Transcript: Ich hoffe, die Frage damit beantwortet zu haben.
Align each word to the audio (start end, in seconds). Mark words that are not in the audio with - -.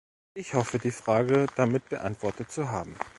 Ich 0.33 0.55
hoffe, 0.55 0.79
die 0.79 0.89
Frage 0.89 1.45
damit 1.55 1.89
beantwortet 1.89 2.49
zu 2.49 2.71
haben. 2.71 2.95